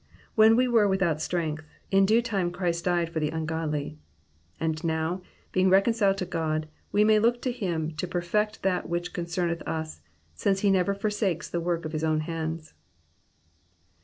[0.33, 3.99] When we were without strength, in due time Christ died for the ungodly;"
[4.59, 5.21] and now,
[5.53, 10.01] bein^ reconciled to God, we may look to him to perfect that which concerneth us,
[10.33, 12.73] since he never forsakes the work of his own hands.